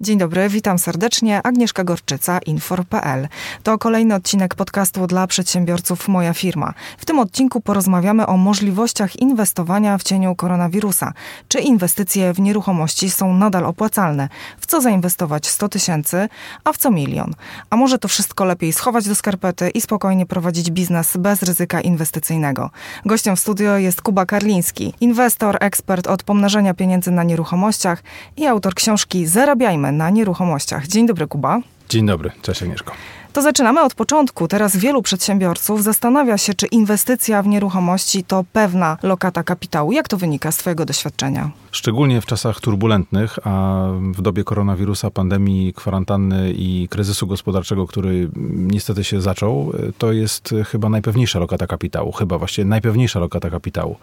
[0.00, 1.40] Dzień dobry, witam serdecznie.
[1.42, 3.28] Agnieszka Gorczyca, Infor.pl.
[3.62, 6.74] To kolejny odcinek podcastu dla przedsiębiorców Moja Firma.
[6.98, 11.12] W tym odcinku porozmawiamy o możliwościach inwestowania w cieniu koronawirusa.
[11.48, 14.28] Czy inwestycje w nieruchomości są nadal opłacalne?
[14.60, 16.28] W co zainwestować 100 tysięcy,
[16.64, 17.34] a w co milion?
[17.70, 22.70] A może to wszystko lepiej schować do skarpety i spokojnie prowadzić biznes bez ryzyka inwestycyjnego?
[23.04, 28.02] Gościem w studio jest Kuba Karliński, inwestor, ekspert od pomnażania pieniędzy na nieruchomościach
[28.36, 30.86] i autor książki Zarabiajmy na nieruchomościach.
[30.86, 31.60] Dzień dobry, Kuba.
[31.88, 32.92] Dzień dobry, cześć Agnieszko.
[33.36, 34.48] To zaczynamy od początku.
[34.48, 39.92] Teraz wielu przedsiębiorców zastanawia się, czy inwestycja w nieruchomości to pewna lokata kapitału.
[39.92, 41.50] Jak to wynika z Twojego doświadczenia?
[41.70, 49.04] Szczególnie w czasach turbulentnych, a w dobie koronawirusa, pandemii, kwarantanny i kryzysu gospodarczego, który niestety
[49.04, 52.12] się zaczął, to jest chyba najpewniejsza lokata kapitału.
[52.12, 53.96] Chyba właściwie najpewniejsza lokata kapitału.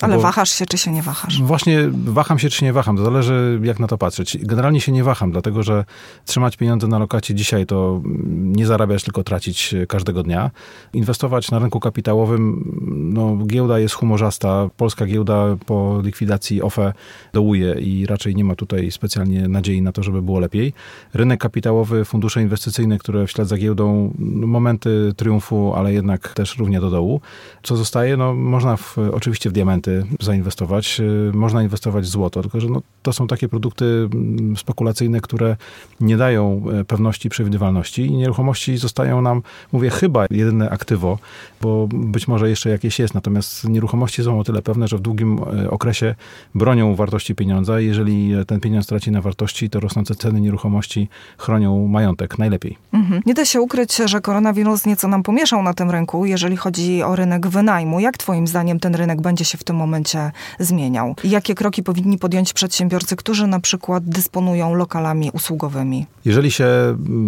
[0.00, 1.42] Ale Bo wahasz się, czy się nie wahasz?
[1.42, 2.96] Właśnie waham się, czy nie waham.
[2.96, 4.38] To zależy, jak na to patrzeć.
[4.40, 5.84] Generalnie się nie waham, dlatego że
[6.24, 8.00] trzymać pieniądze na lokacie dzisiaj to
[8.34, 10.50] nie zarabiać, tylko tracić każdego dnia.
[10.92, 12.72] Inwestować na rynku kapitałowym,
[13.14, 14.68] no giełda jest humorzasta.
[14.76, 16.92] Polska giełda po likwidacji OFE
[17.32, 20.72] dołuje i raczej nie ma tutaj specjalnie nadziei na to, żeby było lepiej.
[21.14, 26.58] Rynek kapitałowy, fundusze inwestycyjne, które w ślad za giełdą, no, momenty triumfu, ale jednak też
[26.58, 27.20] równie do dołu.
[27.62, 28.16] Co zostaje?
[28.16, 31.00] No można w, oczywiście w diamenty zainwestować,
[31.32, 35.56] można inwestować w złoto, tylko że no, to są takie produkty mm, spekulacyjne, które
[36.00, 41.18] nie dają e, pewności przewidywalności i nieruchomości nieruchomości zostają nam, mówię, chyba jedyne aktywo,
[41.60, 45.38] bo być może jeszcze jakieś jest, natomiast nieruchomości są o tyle pewne, że w długim
[45.64, 46.14] e, okresie
[46.54, 47.80] bronią wartości pieniądza.
[47.80, 52.78] Jeżeli ten pieniądz traci na wartości, to rosnące ceny nieruchomości chronią majątek najlepiej.
[52.92, 53.22] Mhm.
[53.26, 57.16] Nie da się ukryć, że koronawirus nieco nam pomieszał na tym rynku, jeżeli chodzi o
[57.16, 58.00] rynek wynajmu.
[58.00, 61.14] Jak twoim zdaniem ten rynek będzie się w tym momencie zmieniał?
[61.24, 66.06] I jakie kroki powinni podjąć przedsiębiorcy, którzy na przykład dysponują lokalami usługowymi?
[66.24, 66.66] Jeżeli się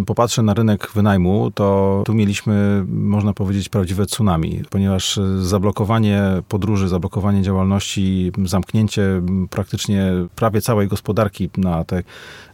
[0.05, 6.87] popatrzy na rynek wynajmu, wynajmu, to tu mieliśmy, można powiedzieć, prawdziwe tsunami, ponieważ zablokowanie podróży,
[6.87, 12.03] zablokowanie działalności, zamknięcie praktycznie prawie całej gospodarki na te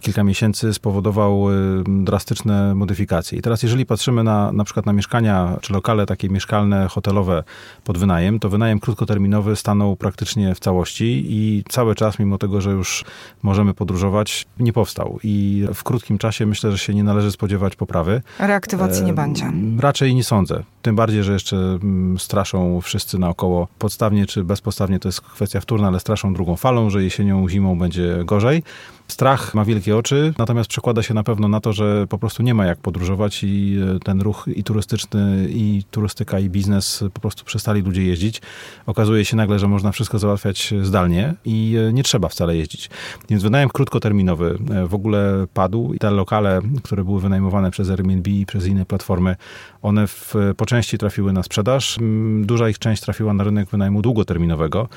[0.01, 1.45] kilka miesięcy spowodował
[1.85, 3.37] drastyczne modyfikacje.
[3.37, 7.43] I teraz, jeżeli patrzymy na, na przykład na mieszkania, czy lokale takie mieszkalne, hotelowe
[7.83, 12.71] pod wynajem, to wynajem krótkoterminowy stanął praktycznie w całości i cały czas, mimo tego, że
[12.71, 13.05] już
[13.43, 15.19] możemy podróżować, nie powstał.
[15.23, 18.21] I w krótkim czasie myślę, że się nie należy spodziewać poprawy.
[18.47, 19.51] Reaktywacji nie będzie.
[19.79, 20.63] Raczej nie sądzę.
[20.81, 25.87] Tym bardziej, że jeszcze mm, straszą wszyscy naokoło podstawnie czy bezpodstawnie, to jest kwestia wtórna,
[25.87, 28.63] ale straszą drugą falą, że jesienią, zimą będzie gorzej.
[29.07, 32.53] Strach ma wielkie oczy, natomiast przekłada się na pewno na to, że po prostu nie
[32.53, 37.45] ma jak podróżować i e, ten ruch i turystyczny, i turystyka, i biznes po prostu
[37.45, 38.41] przestali ludzie jeździć.
[38.85, 42.89] Okazuje się nagle, że można wszystko załatwiać zdalnie i e, nie trzeba wcale jeździć.
[43.29, 48.29] Więc wynajem krótkoterminowy e, w ogóle padł i te lokale, które były wynajmowane przez Airbnb
[48.29, 49.35] i przez inne platformy,
[49.81, 51.97] one w, po części trafiły na sprzedaż.
[52.41, 54.89] Duża ich część trafiła na rynek wynajmu długoterminowego,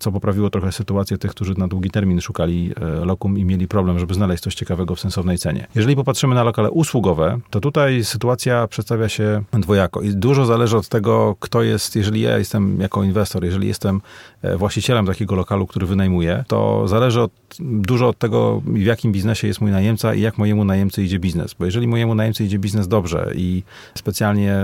[0.00, 2.72] co poprawiło trochę sytuację tych, którzy na długi termin szukali
[3.04, 5.66] lokum i mieli problem, żeby znaleźć coś ciekawego w sensownej cenie.
[5.74, 10.88] Jeżeli popatrzymy na lokale usługowe, to tutaj sytuacja przedstawia się dwojako i dużo zależy od
[10.88, 14.00] tego, kto jest, jeżeli ja jestem jako inwestor, jeżeli jestem
[14.42, 19.46] e, właścicielem takiego lokalu, który wynajmuję, to zależy od, dużo od tego, w jakim biznesie
[19.46, 21.54] jest mój najemca i jak mojemu najemcy idzie biznes.
[21.54, 23.62] Bo jeżeli mojemu najemcy idzie biznes dobrze i
[23.94, 24.56] specjalnie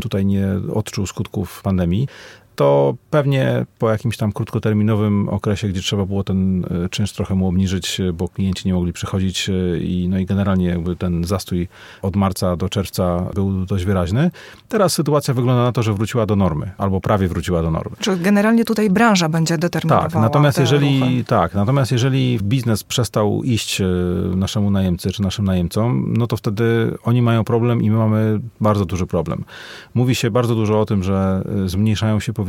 [0.00, 2.08] tutaj nie odczuł skutków pandemii,
[2.58, 7.48] to pewnie po jakimś tam krótkoterminowym okresie, gdzie trzeba było ten e, czynsz trochę mu
[7.48, 11.68] obniżyć, e, bo klienci nie mogli przychodzić e, i, no i generalnie jakby ten zastój
[12.02, 14.30] od marca do czerwca był dość wyraźny.
[14.68, 17.96] Teraz sytuacja wygląda na to, że wróciła do normy, albo prawie wróciła do normy.
[18.00, 23.82] Czy generalnie tutaj branża będzie determinowała Tak, natomiast jeżeli, tak, natomiast jeżeli biznes przestał iść
[24.36, 28.84] naszemu najemcy, czy naszym najemcom, no to wtedy oni mają problem i my mamy bardzo
[28.84, 29.44] duży problem.
[29.94, 32.47] Mówi się bardzo dużo o tym, że zmniejszają się powierzchnie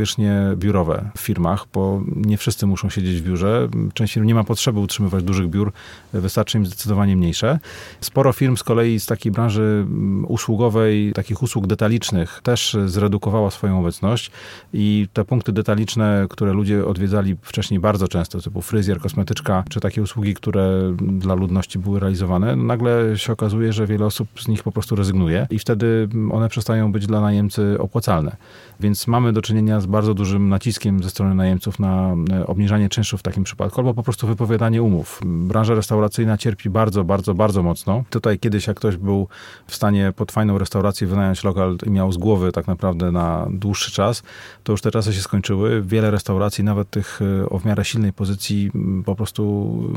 [0.55, 3.69] biurowe w firmach, bo nie wszyscy muszą siedzieć w biurze.
[3.93, 5.71] Część firm nie ma potrzeby utrzymywać dużych biur,
[6.13, 7.59] wystarczy im zdecydowanie mniejsze.
[8.01, 13.79] Sporo firm z kolei z takiej branży mm, usługowej, takich usług detalicznych też zredukowała swoją
[13.79, 14.31] obecność
[14.73, 20.01] i te punkty detaliczne, które ludzie odwiedzali wcześniej bardzo często, typu fryzjer, kosmetyczka, czy takie
[20.01, 24.63] usługi, które dla ludności były realizowane, no nagle się okazuje, że wiele osób z nich
[24.63, 28.35] po prostu rezygnuje i wtedy one przestają być dla najemcy opłacalne.
[28.79, 32.15] Więc mamy do czynienia z bardzo dużym naciskiem ze strony najemców na
[32.47, 35.21] obniżanie czynszu w takim przypadku, albo po prostu wypowiadanie umów.
[35.25, 38.03] Branża restauracyjna cierpi bardzo, bardzo, bardzo mocno.
[38.09, 39.27] Tutaj kiedyś, jak ktoś był
[39.67, 43.91] w stanie pod fajną restaurację wynająć lokal i miał z głowy tak naprawdę na dłuższy
[43.91, 44.23] czas,
[44.63, 45.81] to już te czasy się skończyły.
[45.81, 48.71] Wiele restauracji, nawet tych e, o w miarę silnej pozycji,
[49.05, 49.43] po prostu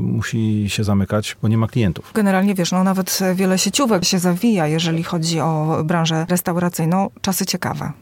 [0.00, 2.12] musi się zamykać, bo nie ma klientów.
[2.14, 7.10] Generalnie wiesz, no nawet wiele sieciówek się zawija, jeżeli chodzi o branżę restauracyjną.
[7.20, 7.92] Czasy ciekawe.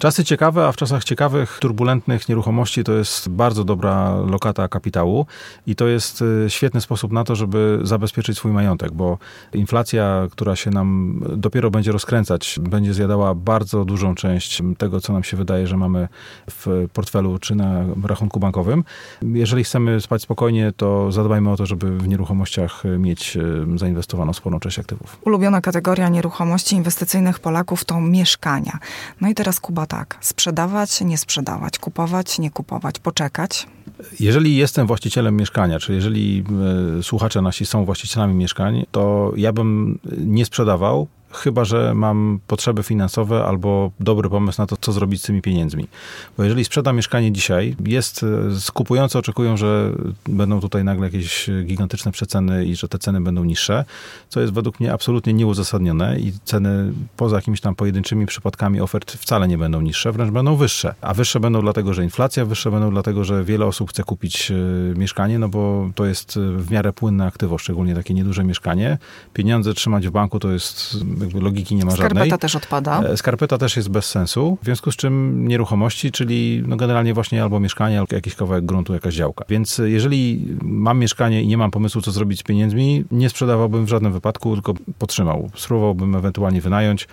[0.00, 5.26] Czasy ciekawe, a w czasach ciekawych, turbulentnych nieruchomości to jest bardzo dobra lokata kapitału
[5.66, 9.18] i to jest y, świetny sposób na to, żeby zabezpieczyć swój majątek, bo
[9.54, 15.24] inflacja, która się nam dopiero będzie rozkręcać, będzie zjadała bardzo dużą część tego, co nam
[15.24, 16.08] się wydaje, że mamy
[16.50, 18.84] w portfelu czy na rachunku bankowym.
[19.22, 24.60] Jeżeli chcemy spać spokojnie, to zadbajmy o to, żeby w nieruchomościach mieć y, zainwestowaną sporą
[24.60, 25.18] część aktywów.
[25.24, 28.78] Ulubiona kategoria nieruchomości inwestycyjnych Polaków to mieszkania.
[29.20, 30.18] No i teraz Kuba tak.
[30.20, 33.66] Sprzedawać, nie sprzedawać, kupować, nie kupować, poczekać.
[34.20, 36.44] Jeżeli jestem właścicielem mieszkania, czy jeżeli
[36.98, 42.82] y, słuchacze nasi są właścicielami mieszkań, to ja bym nie sprzedawał, chyba że mam potrzeby
[42.82, 45.86] finansowe albo dobry pomysł na to, co zrobić z tymi pieniędzmi.
[46.36, 49.92] Bo jeżeli sprzedam mieszkanie dzisiaj, jest, e, skupujący oczekują, że
[50.24, 53.84] będą tutaj nagle jakieś gigantyczne przeceny i że te ceny będą niższe,
[54.28, 59.48] co jest według mnie absolutnie nieuzasadnione i ceny poza jakimiś tam pojedynczymi przypadkami ofert wcale
[59.48, 60.94] nie będą niższe, wręcz będą wyższe.
[61.00, 64.54] A wyższe będą dlatego, że inflacja, wyższe będą dlatego, że wiele osób chce kupić e,
[64.98, 68.98] mieszkanie, no bo to jest w miarę płynne aktywo, szczególnie takie nieduże mieszkanie.
[69.32, 70.96] Pieniądze trzymać w banku to jest
[71.40, 72.38] logiki nie ma Skarpeta żadnej.
[72.38, 73.02] też odpada.
[73.02, 77.42] E, skarpeta też jest bez sensu, w związku z czym nieruchomości, czyli no generalnie właśnie
[77.42, 79.44] albo mieszkanie, albo jakiś kawałek gruntu, jakaś działka.
[79.48, 83.88] Więc jeżeli mam mieszkanie i nie mam pomysłu, co zrobić z pieniędzmi, nie sprzedawałbym w
[83.88, 85.50] żadnym wypadku, tylko potrzymał.
[85.56, 87.08] Spróbowałbym ewentualnie wynająć,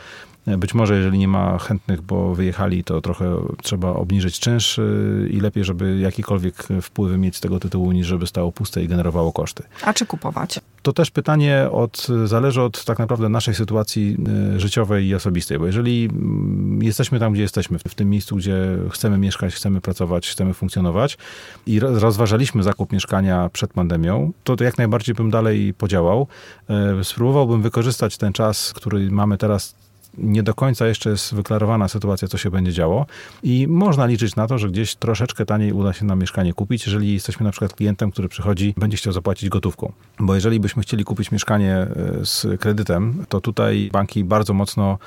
[0.58, 5.40] być może, jeżeli nie ma chętnych, bo wyjechali, to trochę trzeba obniżyć czynsz y, i
[5.40, 9.64] lepiej, żeby jakikolwiek wpływy mieć z tego tytułu, niż żeby stało puste i generowało koszty.
[9.84, 10.60] A czy kupować?
[10.82, 14.18] To też pytanie od, zależy od tak naprawdę naszej sytuacji
[14.56, 18.78] y, życiowej i osobistej, bo jeżeli mm, jesteśmy tam, gdzie jesteśmy, w tym miejscu, gdzie
[18.92, 21.18] chcemy mieszkać, chcemy pracować, chcemy funkcjonować
[21.66, 26.28] i rozważaliśmy zakup mieszkania przed pandemią, to, to jak najbardziej bym dalej podziałał.
[27.00, 29.76] Y, spróbowałbym wykorzystać ten czas, który mamy teraz
[30.18, 33.06] nie do końca jeszcze jest wyklarowana sytuacja, co się będzie działo
[33.44, 37.14] i można liczyć na to, że gdzieś troszeczkę taniej uda się nam mieszkanie kupić, jeżeli
[37.14, 39.92] jesteśmy na przykład klientem, który przychodzi, będzie chciał zapłacić gotówką.
[40.19, 41.90] Bo jeżeli byśmy chcieli kupić mieszkanie e,
[42.24, 44.98] z kredytem, to tutaj banki bardzo mocno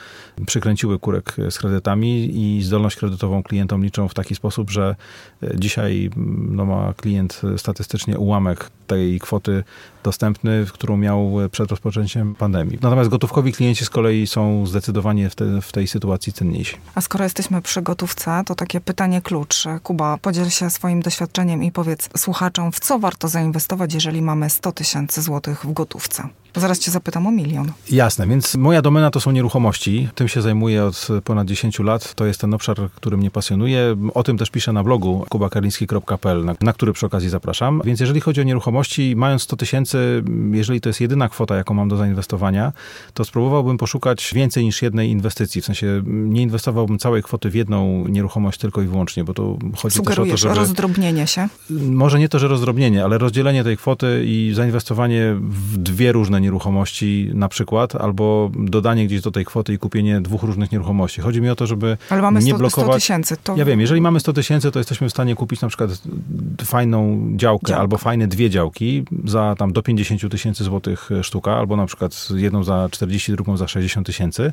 [0.47, 4.97] przykręciły kurek z kredytami i zdolność kredytową klientom liczą w taki sposób, że
[5.43, 6.11] e, dzisiaj
[6.51, 9.65] no, ma klient statystycznie ułamek tej kwoty
[10.05, 12.79] dostępny, którą miał przed rozpoczęciem pandemii.
[12.83, 16.77] Natomiast gotówkowi klienci z kolei są zdecydowanie w, te, w tej sytuacji cenniejsi.
[16.95, 19.65] A skoro jesteśmy przy gotówce, to takie pytanie klucz.
[19.83, 24.73] Kuba, podziel się swoim doświadczeniem i powiedz słuchaczom, w co warto zainwestować, jeżeli mamy 100
[24.73, 26.29] tysięcy złotych w gotówce?
[26.57, 27.73] Zaraz cię zapytam o milion.
[27.91, 30.09] Jasne, więc moja domena to są nieruchomości.
[30.15, 32.15] Tym się zajmuję od ponad 10 lat.
[32.15, 33.97] To jest ten obszar, który mnie pasjonuje.
[34.15, 37.83] O tym też piszę na blogu kubakarliński.pl, na, na który przy okazji zapraszam.
[37.85, 41.89] Więc jeżeli chodzi o nieruchomości, mając 100 tysięcy, jeżeli to jest jedyna kwota, jaką mam
[41.89, 42.73] do zainwestowania,
[43.15, 45.63] to spróbowałbym poszukać więcej niż jednej inwestycji.
[45.63, 49.97] W sensie nie inwestowałbym całej kwoty w jedną nieruchomość tylko i wyłącznie, bo to chodzi
[49.97, 50.67] Sugerujesz też o to, żeby...
[50.67, 51.49] rozdrobnienie się?
[51.91, 57.31] Może nie to, że rozdrobnienie, ale rozdzielenie tej kwoty i zainwestowanie w dwie różne nieruchomości
[57.35, 61.21] na przykład, albo dodanie gdzieś do tej kwoty i kupienie dwóch różnych nieruchomości.
[61.21, 62.87] Chodzi mi o to, żeby Ale mamy 100, nie blokować...
[62.87, 63.37] 100 tysięcy.
[63.45, 63.57] To...
[63.57, 65.91] Ja wiem, jeżeli mamy 100 tysięcy, to jesteśmy w stanie kupić na przykład
[66.65, 67.81] fajną działkę Działka.
[67.81, 72.65] albo fajne dwie działki za tam do 50 tysięcy złotych sztuka, albo na przykład jedną
[72.65, 74.53] za 40, drugą za 60 tysięcy.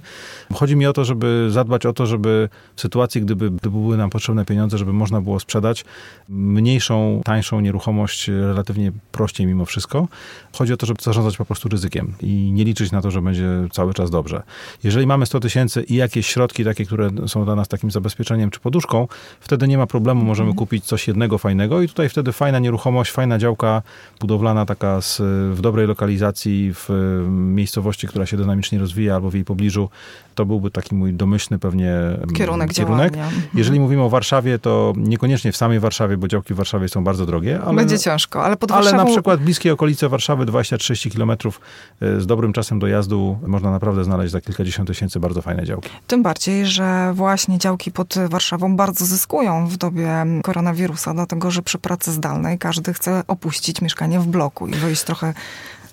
[0.53, 4.09] Chodzi mi o to, żeby zadbać o to, żeby w sytuacji, gdyby, gdyby były nam
[4.09, 5.85] potrzebne pieniądze, żeby można było sprzedać
[6.29, 10.07] mniejszą, tańszą nieruchomość relatywnie prościej mimo wszystko.
[10.57, 11.76] Chodzi o to, żeby zarządzać po prostu ryzykiem
[12.21, 14.43] i nie liczyć na to, że będzie cały czas dobrze.
[14.83, 18.59] Jeżeli mamy 100 tysięcy i jakieś środki takie, które są dla nas takim zabezpieczeniem czy
[18.59, 19.07] poduszką,
[19.39, 20.57] wtedy nie ma problemu, możemy mhm.
[20.57, 23.81] kupić coś jednego fajnego i tutaj wtedy fajna nieruchomość, fajna działka
[24.19, 25.21] budowlana taka z,
[25.55, 26.89] w dobrej lokalizacji, w
[27.29, 29.89] miejscowości, która się dynamicznie rozwija albo w jej pobliżu,
[30.35, 32.73] to byłby taki mój domyślny pewnie mm, kierunek.
[32.73, 33.13] kierunek.
[33.13, 33.41] Mhm.
[33.53, 37.25] Jeżeli mówimy o Warszawie, to niekoniecznie w samej Warszawie, bo działki w Warszawie są bardzo
[37.25, 37.61] drogie.
[37.61, 38.97] Ale, Będzie ciężko, ale pod Warszawą...
[38.97, 41.61] Ale na przykład bliskie okolice Warszawy, 20-30 kilometrów
[42.01, 45.89] z dobrym czasem dojazdu można naprawdę znaleźć za kilkadziesiąt tysięcy bardzo fajne działki.
[46.07, 51.77] Tym bardziej, że właśnie działki pod Warszawą bardzo zyskują w dobie koronawirusa, dlatego że przy
[51.77, 55.33] pracy zdalnej każdy chce opuścić mieszkanie w bloku i wyjść trochę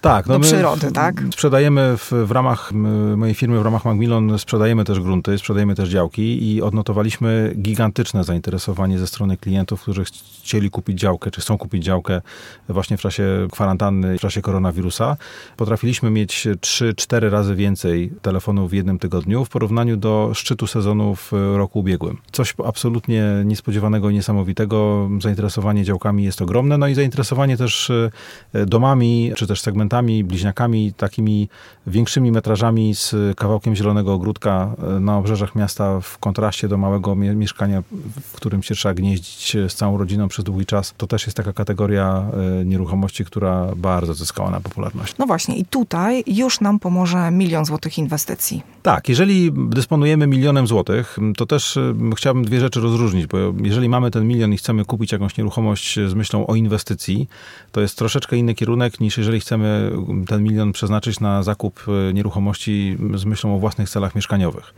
[0.04, 1.22] tak, no do przyrody, tak?
[1.32, 2.72] Sprzedajemy w, w ramach
[3.16, 8.98] mojej firmy, w ramach Macmillan, sprzedajemy też grunty, sprzedajemy też działki i odnotowaliśmy gigantyczne zainteresowanie
[8.98, 12.20] ze strony klientów, którzy chcieli kupić działkę, czy chcą kupić działkę
[12.68, 15.16] właśnie w czasie kwarantanny, w czasie koronawirusa.
[15.56, 21.32] Potrafiliśmy mieć 3-4 razy więcej telefonów w jednym tygodniu w porównaniu do szczytu sezonu w
[21.32, 22.18] roku ubiegłym.
[22.32, 25.08] Coś absolutnie niespodziewanego i niesamowitego.
[25.20, 31.48] Zainteresowanie działkami jest ogromne, no i zainteresowanie też e, domami, czy też segmentami, bliźniakami, takimi
[31.86, 37.82] większymi metrażami z kawałkiem zielonego ogródka e, na obrzeżach miasta w kontraście do małego mieszkania,
[38.22, 40.94] w którym się trzeba gnieździć z całą rodziną przez długi czas.
[40.96, 42.24] To też jest taka kategoria
[42.60, 45.14] e, nieruchomości, która bardzo zyskała na popularności.
[45.18, 48.62] No właśnie i tutaj już nam pomoże milion złotych inwestycji.
[48.82, 54.10] Tak, jeżeli dysponujemy milionem złotych, to też e, chciałbym dwie rzeczy rozróżnić, bo jeżeli mamy
[54.10, 57.28] ten milion i chcemy kupić jakąś nieruchomość z myślą o inwestycji,
[57.72, 59.83] to jest troszeczkę inny kierunek niż jeżeli chcemy
[60.26, 64.74] ten milion przeznaczyć na zakup e, nieruchomości z myślą o własnych celach mieszkaniowych.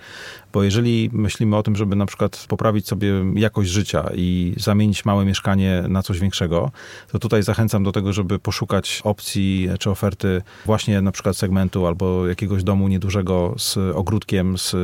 [0.52, 5.24] Bo jeżeli myślimy o tym, żeby na przykład poprawić sobie jakość życia i zamienić małe
[5.24, 6.70] mieszkanie na coś większego,
[7.12, 12.26] to tutaj zachęcam do tego, żeby poszukać opcji czy oferty właśnie na przykład segmentu albo
[12.26, 14.76] jakiegoś domu niedużego z ogródkiem, z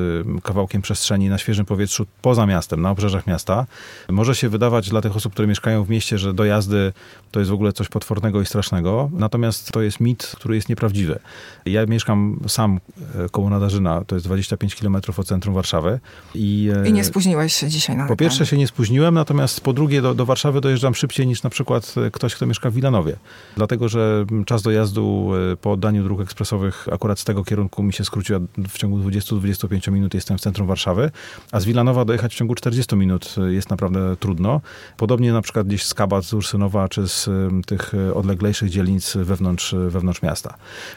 [0.43, 3.67] kawałkiem przestrzeni na świeżym powietrzu poza miastem, na obrzeżach miasta.
[4.09, 6.93] Może się wydawać dla tych osób, które mieszkają w mieście, że dojazdy
[7.31, 11.19] to jest w ogóle coś potwornego i strasznego, natomiast to jest mit, który jest nieprawdziwy.
[11.67, 12.81] Ja mieszkam sam
[13.15, 16.01] e, koło Nadarzyna, to jest 25 km od centrum Warszawy.
[16.35, 19.73] I, e, I nie spóźniłeś się dzisiaj na Po pierwsze się nie spóźniłem, natomiast po
[19.73, 23.17] drugie do, do Warszawy dojeżdżam szybciej niż na przykład e, ktoś, kto mieszka w Wilanowie.
[23.57, 25.31] Dlatego, że czas dojazdu
[25.61, 30.15] po oddaniu dróg ekspresowych akurat z tego kierunku mi się skrócił w ciągu 20-25 minut
[30.15, 31.11] jestem w centrum Warszawy,
[31.53, 34.61] a z Wilanowa dojechać w ciągu 40 minut jest naprawdę trudno.
[34.97, 37.29] Podobnie na przykład gdzieś z Kabat, z Ursynowa, czy z
[37.67, 40.55] tych odleglejszych dzielnic wewnątrz, wewnątrz miasta.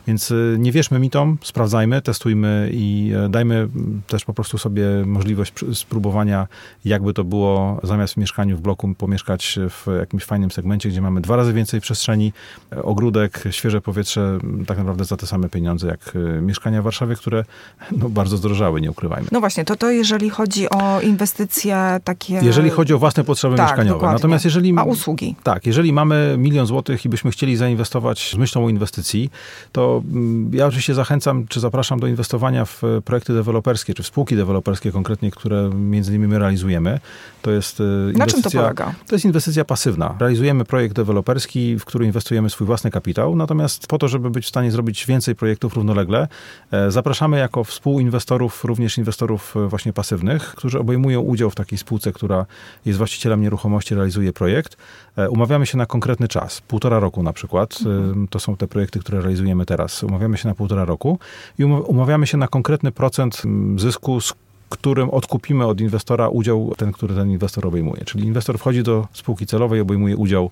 [0.08, 3.68] Więc nie wierzmy mitom, sprawdzajmy, testujmy i e, dajmy
[4.08, 6.48] też po prostu sobie możliwość spróbowania,
[6.86, 11.22] jakby to było zamiast w mieszkaniu w bloku pomieszkać w jakimś fajnym segmencie, gdzie mamy
[11.22, 12.34] dwa razy więcej przestrzeni,
[12.72, 17.16] e, ogródek, świeże powietrze, tak naprawdę za te same pieniądze jak e, mieszkania w Warszawie,
[17.16, 17.44] które
[17.92, 19.28] no, bardzo zdrożały, nie ukrywajmy.
[19.32, 22.34] No właśnie, to to jeżeli chodzi o inwestycje takie...
[22.34, 23.96] Jeżeli chodzi o własne potrzeby tak, mieszkaniowe.
[23.96, 24.14] Dokładnie.
[24.14, 24.74] Natomiast jeżeli...
[24.78, 25.36] A usługi?
[25.44, 29.30] Tak, jeżeli mamy milion złotych i byśmy chcieli zainwestować z myślą o inwestycji,
[29.72, 34.36] to mm, ja oczywiście zachęcam, czy zapraszam do inwestowania w projekty deweloperskie, czy w spółki
[34.36, 37.00] deweloperskie konkretnie, które między innymi my realizujemy.
[37.42, 38.94] To jest inwestycja, Na czym to polega?
[39.08, 40.16] To jest inwestycja pasywna.
[40.20, 44.50] Realizujemy projekt deweloperski, w który inwestujemy swój własny kapitał, natomiast po to, żeby być w
[44.50, 46.28] stanie zrobić więcej projektów równolegle,
[46.72, 52.12] e, zapraszamy jako współinwestorów, również inwestorów e, właśnie pasywnych, którzy obejmują udział w takiej spółce,
[52.12, 52.46] która
[52.86, 54.78] jest właścicielem nieruchomości, realizuje projekt.
[55.18, 57.78] E, umawiamy się na konkretny czas, półtora roku na przykład.
[57.86, 58.28] Mhm.
[58.28, 60.04] To są te projekty, które realizujemy teraz.
[60.04, 61.20] Umawiamy się na półtora roku
[61.60, 64.34] i umawiamy się na konkretny procent mm, zysku, z
[64.70, 68.06] którym odkupimy od inwestora udział ten, który ten inwestor obejmuje.
[68.06, 70.52] Czyli inwestor wchodzi do spółki celowej, obejmuje udział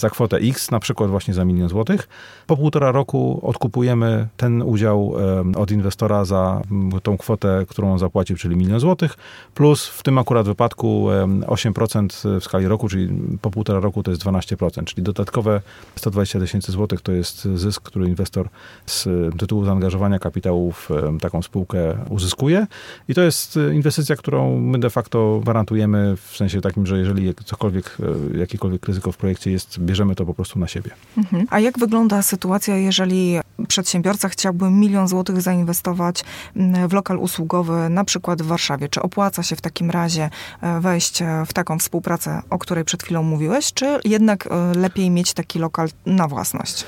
[0.00, 2.08] za kwotę X, na przykład właśnie za milion złotych.
[2.46, 5.14] Po półtora roku odkupujemy ten udział
[5.56, 6.62] od inwestora za
[7.02, 9.16] tą kwotę, którą on zapłacił, czyli milion złotych,
[9.54, 11.06] plus w tym akurat wypadku
[11.46, 13.08] 8% w skali roku, czyli
[13.40, 15.60] po półtora roku to jest 12%, czyli dodatkowe
[15.96, 18.48] 120 tysięcy złotych to jest zysk, który inwestor
[18.86, 20.88] z tytułu zaangażowania kapitału w
[21.20, 22.66] taką spółkę uzyskuje.
[23.08, 27.96] I to jest inwestycja, którą my de facto gwarantujemy w sensie takim, że jeżeli cokolwiek,
[28.34, 30.90] e, jakiekolwiek ryzyko w projekcie jest bierzemy to po prostu na siebie.
[31.18, 31.46] Mhm.
[31.50, 36.24] A jak wygląda sytuacja, jeżeli przedsiębiorca chciałby milion złotych zainwestować
[36.56, 38.88] mm, w lokal usługowy, na przykład w Warszawie?
[38.88, 40.30] Czy opłaca się w takim razie
[40.60, 45.10] e, wejść e, w taką współpracę, o której przed chwilą mówiłeś, czy jednak e, lepiej
[45.10, 46.84] mieć taki lokal na własność?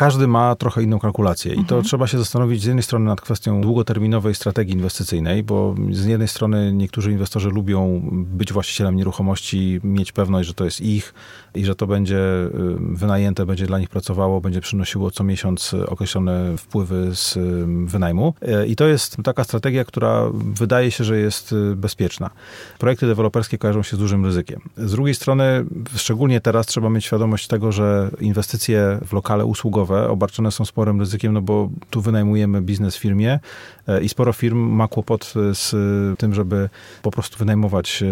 [0.00, 1.82] Każdy ma trochę inną kalkulację i to mhm.
[1.82, 6.72] trzeba się zastanowić z jednej strony nad kwestią długoterminowej strategii inwestycyjnej, bo z jednej strony
[6.72, 11.14] niektórzy inwestorzy lubią być właścicielem nieruchomości, mieć pewność, że to jest ich
[11.54, 16.56] i że to będzie y, wynajęte, będzie dla nich pracowało, będzie przynosiło co miesiąc określone
[16.56, 18.34] wpływy z y, wynajmu.
[18.42, 22.30] Y, I to jest taka strategia, która wydaje się, że jest bezpieczna.
[22.78, 24.60] Projekty deweloperskie kojarzą się z dużym ryzykiem.
[24.76, 25.64] Z drugiej strony,
[25.96, 31.32] szczególnie teraz trzeba mieć świadomość tego, że inwestycje w lokale usługowe obarczone są sporym ryzykiem,
[31.32, 33.38] no bo tu wynajmujemy biznes firmie
[33.88, 35.70] e, i sporo firm ma kłopot z
[36.18, 36.68] tym, żeby
[37.02, 38.02] po prostu wynajmować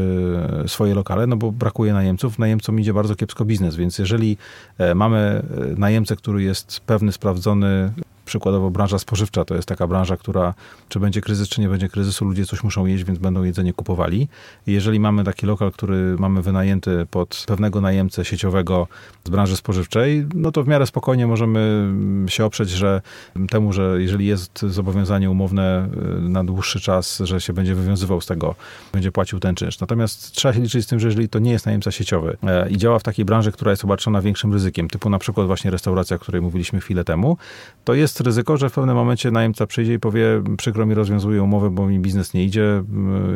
[0.65, 2.39] e, swoje lokale, no bo brakuje najemców.
[2.39, 4.37] Najemcom idzie bardzo kiepsko biznes, więc jeżeli
[4.79, 5.43] e, mamy
[5.77, 7.93] najemcę, który jest pewny, sprawdzony,
[8.29, 10.55] Przykładowo branża spożywcza to jest taka branża, która
[10.89, 14.29] czy będzie kryzys, czy nie będzie kryzysu, ludzie coś muszą jeść, więc będą jedzenie kupowali.
[14.67, 18.89] I jeżeli mamy taki lokal, który mamy wynajęty pod pewnego najemcę sieciowego
[19.25, 21.89] z branży spożywczej, no to w miarę spokojnie możemy
[22.29, 23.03] się oprzeć, że
[23.51, 25.89] temu, że jeżeli jest zobowiązanie umowne
[26.27, 28.55] y, na dłuższy czas, że się będzie wywiązywał z tego,
[28.93, 29.81] będzie płacił ten czynsz.
[29.81, 32.77] Natomiast trzeba się liczyć z tym, że jeżeli to nie jest najemca sieciowy e, i
[32.77, 36.19] działa w takiej branży, która jest obarczona większym ryzykiem, typu na przykład właśnie restauracja, o
[36.19, 37.37] której mówiliśmy chwilę temu,
[37.85, 41.71] to jest ryzyko, że w pewnym momencie najemca przyjdzie i powie, przykro mi rozwiązuje umowę,
[41.71, 42.85] bo mi biznes nie idzie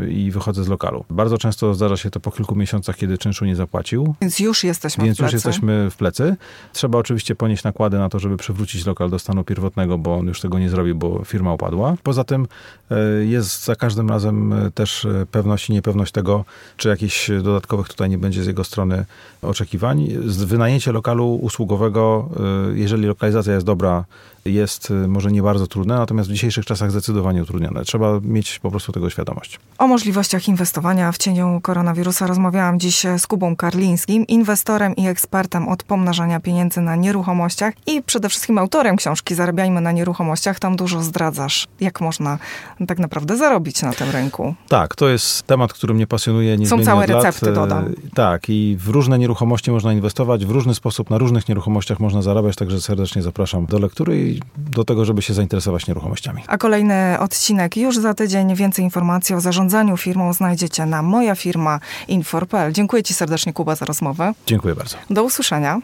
[0.03, 1.05] y, i wychodzę z lokalu.
[1.11, 4.15] Bardzo często zdarza się to po kilku miesiącach, kiedy czynszu nie zapłacił.
[4.21, 5.37] Więc już jesteśmy Więc w plecy.
[5.37, 6.37] już jesteśmy w plecy.
[6.73, 10.41] Trzeba oczywiście ponieść nakłady na to, żeby przywrócić lokal do stanu pierwotnego, bo on już
[10.41, 11.97] tego nie zrobi, bo firma upadła.
[12.03, 12.47] Poza tym
[12.91, 16.45] e, jest za każdym razem e, też pewność i niepewność tego,
[16.77, 19.05] czy jakichś dodatkowych tutaj nie będzie z jego strony
[19.43, 20.09] oczekiwań.
[20.27, 22.29] Wynajęcie lokalu usługowego,
[22.75, 24.05] jeżeli lokalizacja jest dobra,
[24.45, 24.72] jest
[25.09, 27.85] może nie bardzo trudne, natomiast w dzisiejszych czasach zdecydowanie utrudnione.
[27.85, 29.61] Trzeba mieć po prostu tego świadomość.
[29.79, 35.83] O możliwościach inwestowania w cieniu koronawirusa rozmawiałam dziś z Kubą Karlińskim, inwestorem i ekspertem od
[35.83, 40.59] pomnażania pieniędzy na nieruchomościach i przede wszystkim autorem książki Zarabiajmy na nieruchomościach.
[40.59, 42.39] Tam dużo zdradzasz, jak można
[42.87, 44.55] tak naprawdę zarobić na tym rynku.
[44.69, 47.25] Tak, to jest temat, który mnie pasjonuje niezmiennie całe od lat.
[47.25, 47.95] recepty, E, dodam.
[48.15, 52.57] Tak, i w różne nieruchomości można inwestować, w różny sposób na różnych nieruchomościach można zarabiać,
[52.57, 54.41] także serdecznie zapraszam do lektury i
[54.71, 56.43] do tego, żeby się zainteresować nieruchomościami.
[56.47, 58.55] A kolejny odcinek już za tydzień.
[58.55, 62.73] Więcej informacji o zarządzaniu firmą znajdziecie na moja firma Infor.pl.
[62.73, 64.33] Dziękuję Ci serdecznie, Kuba, za rozmowę.
[64.47, 64.97] Dziękuję bardzo.
[65.11, 65.81] Do usłyszenia.